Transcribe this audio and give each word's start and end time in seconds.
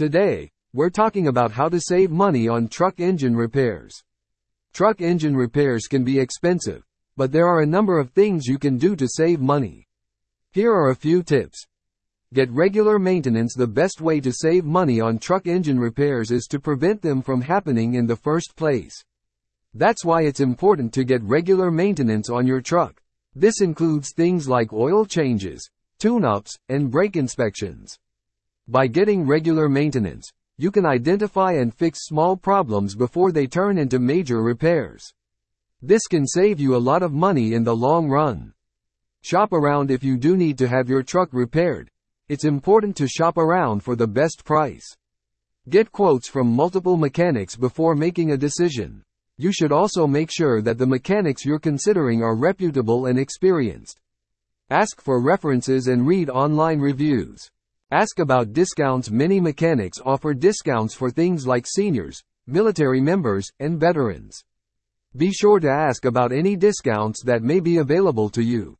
Today, 0.00 0.50
we're 0.72 0.88
talking 0.88 1.26
about 1.26 1.52
how 1.52 1.68
to 1.68 1.78
save 1.78 2.10
money 2.10 2.48
on 2.48 2.68
truck 2.68 3.00
engine 3.00 3.36
repairs. 3.36 4.02
Truck 4.72 5.02
engine 5.02 5.36
repairs 5.36 5.88
can 5.88 6.04
be 6.04 6.18
expensive, 6.18 6.86
but 7.18 7.32
there 7.32 7.46
are 7.46 7.60
a 7.60 7.66
number 7.66 7.98
of 7.98 8.08
things 8.08 8.46
you 8.46 8.58
can 8.58 8.78
do 8.78 8.96
to 8.96 9.06
save 9.06 9.42
money. 9.42 9.86
Here 10.52 10.72
are 10.72 10.88
a 10.88 10.96
few 10.96 11.22
tips. 11.22 11.66
Get 12.32 12.50
regular 12.50 12.98
maintenance. 12.98 13.54
The 13.54 13.66
best 13.66 14.00
way 14.00 14.20
to 14.20 14.32
save 14.32 14.64
money 14.64 15.02
on 15.02 15.18
truck 15.18 15.46
engine 15.46 15.78
repairs 15.78 16.30
is 16.30 16.46
to 16.46 16.58
prevent 16.58 17.02
them 17.02 17.20
from 17.20 17.42
happening 17.42 17.92
in 17.92 18.06
the 18.06 18.16
first 18.16 18.56
place. 18.56 19.04
That's 19.74 20.02
why 20.02 20.22
it's 20.22 20.40
important 20.40 20.94
to 20.94 21.04
get 21.04 21.22
regular 21.24 21.70
maintenance 21.70 22.30
on 22.30 22.46
your 22.46 22.62
truck. 22.62 23.02
This 23.34 23.60
includes 23.60 24.14
things 24.16 24.48
like 24.48 24.72
oil 24.72 25.04
changes, 25.04 25.68
tune-ups, 25.98 26.56
and 26.70 26.90
brake 26.90 27.16
inspections. 27.16 27.98
By 28.70 28.86
getting 28.86 29.26
regular 29.26 29.68
maintenance, 29.68 30.30
you 30.56 30.70
can 30.70 30.86
identify 30.86 31.54
and 31.54 31.74
fix 31.74 32.04
small 32.04 32.36
problems 32.36 32.94
before 32.94 33.32
they 33.32 33.48
turn 33.48 33.78
into 33.78 33.98
major 33.98 34.44
repairs. 34.44 35.12
This 35.82 36.06
can 36.06 36.24
save 36.24 36.60
you 36.60 36.76
a 36.76 36.86
lot 36.90 37.02
of 37.02 37.12
money 37.12 37.54
in 37.54 37.64
the 37.64 37.74
long 37.74 38.08
run. 38.08 38.52
Shop 39.22 39.52
around 39.52 39.90
if 39.90 40.04
you 40.04 40.16
do 40.16 40.36
need 40.36 40.56
to 40.58 40.68
have 40.68 40.88
your 40.88 41.02
truck 41.02 41.30
repaired. 41.32 41.90
It's 42.28 42.44
important 42.44 42.96
to 42.98 43.08
shop 43.08 43.38
around 43.38 43.82
for 43.82 43.96
the 43.96 44.06
best 44.06 44.44
price. 44.44 44.86
Get 45.68 45.90
quotes 45.90 46.28
from 46.28 46.46
multiple 46.46 46.96
mechanics 46.96 47.56
before 47.56 47.96
making 47.96 48.30
a 48.30 48.36
decision. 48.36 49.02
You 49.36 49.50
should 49.52 49.72
also 49.72 50.06
make 50.06 50.30
sure 50.30 50.62
that 50.62 50.78
the 50.78 50.86
mechanics 50.86 51.44
you're 51.44 51.58
considering 51.58 52.22
are 52.22 52.36
reputable 52.36 53.06
and 53.06 53.18
experienced. 53.18 54.00
Ask 54.70 55.00
for 55.00 55.20
references 55.20 55.88
and 55.88 56.06
read 56.06 56.30
online 56.30 56.78
reviews. 56.78 57.50
Ask 57.92 58.20
about 58.20 58.52
discounts. 58.52 59.10
Many 59.10 59.40
mechanics 59.40 59.98
offer 60.04 60.32
discounts 60.32 60.94
for 60.94 61.10
things 61.10 61.44
like 61.44 61.66
seniors, 61.66 62.22
military 62.46 63.00
members, 63.00 63.50
and 63.58 63.80
veterans. 63.80 64.44
Be 65.16 65.32
sure 65.32 65.58
to 65.58 65.68
ask 65.68 66.04
about 66.04 66.30
any 66.30 66.54
discounts 66.54 67.24
that 67.24 67.42
may 67.42 67.58
be 67.58 67.78
available 67.78 68.28
to 68.30 68.44
you. 68.44 68.78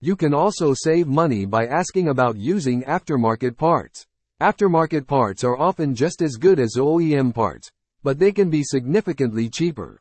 You 0.00 0.14
can 0.14 0.32
also 0.32 0.74
save 0.74 1.08
money 1.08 1.44
by 1.44 1.66
asking 1.66 2.06
about 2.06 2.36
using 2.36 2.84
aftermarket 2.84 3.56
parts. 3.56 4.06
Aftermarket 4.40 5.08
parts 5.08 5.42
are 5.42 5.58
often 5.58 5.96
just 5.96 6.22
as 6.22 6.36
good 6.36 6.60
as 6.60 6.76
OEM 6.76 7.34
parts, 7.34 7.68
but 8.04 8.20
they 8.20 8.30
can 8.30 8.48
be 8.48 8.62
significantly 8.62 9.50
cheaper. 9.50 10.00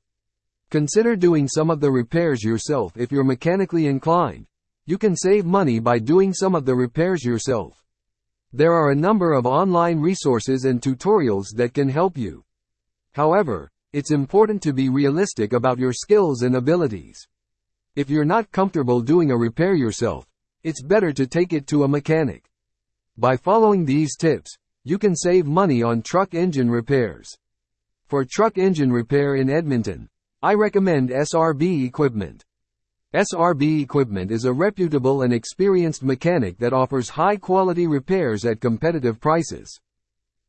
Consider 0.70 1.16
doing 1.16 1.48
some 1.48 1.72
of 1.72 1.80
the 1.80 1.90
repairs 1.90 2.44
yourself 2.44 2.96
if 2.96 3.12
you're 3.12 3.24
mechanically 3.24 3.88
inclined. 3.88 4.46
You 4.86 5.00
can 5.00 5.16
save 5.16 5.46
money 5.46 5.80
by 5.80 5.98
doing 5.98 6.32
some 6.32 6.54
of 6.54 6.66
the 6.66 6.76
repairs 6.76 7.26
yourself. 7.26 7.82
There 8.58 8.72
are 8.72 8.92
a 8.92 8.96
number 8.96 9.34
of 9.34 9.46
online 9.46 10.00
resources 10.00 10.64
and 10.64 10.82
tutorials 10.82 11.48
that 11.58 11.74
can 11.74 11.90
help 11.90 12.18
you. 12.18 12.46
However, 13.12 13.70
it's 13.92 14.12
important 14.12 14.62
to 14.64 14.72
be 14.72 14.88
realistic 14.88 15.52
about 15.52 15.78
your 15.78 15.92
skills 15.92 16.42
and 16.42 16.56
abilities. 16.56 17.28
If 17.98 18.10
you're 18.10 18.24
not 18.24 18.54
comfortable 18.54 19.02
doing 19.02 19.30
a 19.30 19.36
repair 19.36 19.74
yourself, 19.74 20.26
it's 20.64 20.82
better 20.82 21.12
to 21.12 21.28
take 21.28 21.52
it 21.52 21.68
to 21.68 21.84
a 21.84 21.90
mechanic. 21.90 22.46
By 23.18 23.36
following 23.36 23.84
these 23.84 24.16
tips, 24.16 24.56
you 24.86 24.98
can 25.00 25.18
save 25.18 25.46
money 25.46 25.84
on 25.84 26.02
truck 26.02 26.34
engine 26.34 26.72
repairs. 26.72 27.36
For 28.08 28.24
truck 28.24 28.58
engine 28.58 28.90
repair 28.90 29.36
in 29.36 29.50
Edmonton, 29.50 30.08
I 30.42 30.54
recommend 30.54 31.10
SRB 31.10 31.86
Equipment. 31.86 32.46
SRB 33.16 33.82
Equipment 33.82 34.30
is 34.30 34.44
a 34.44 34.52
reputable 34.52 35.22
and 35.22 35.32
experienced 35.32 36.04
mechanic 36.04 36.58
that 36.58 36.74
offers 36.74 37.08
high 37.08 37.38
quality 37.38 37.88
repairs 37.88 38.44
at 38.44 38.60
competitive 38.60 39.22
prices. 39.22 39.80